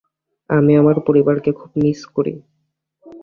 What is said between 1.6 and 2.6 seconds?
Miss করেছি।